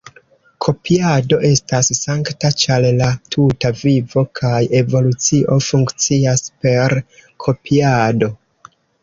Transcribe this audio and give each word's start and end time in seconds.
Kopiado 0.65 1.37
estas 1.49 1.89
sankta 1.97 2.49
ĉar 2.63 2.87
la 3.01 3.09
tuta 3.35 3.71
vivo 3.83 4.25
kaj 4.41 4.63
evolucio 4.81 5.59
funkcias 5.69 6.47
per 6.65 6.99
kopiado. 7.47 8.33